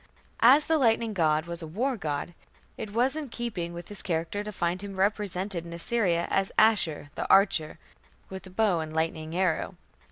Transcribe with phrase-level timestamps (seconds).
[0.39, 2.33] As the lightning god was a war god,
[2.75, 7.11] it was in keeping with his character to find him represented in Assyria as "Ashur
[7.13, 7.77] the archer"
[8.27, 9.75] with the bow and lightning arrow.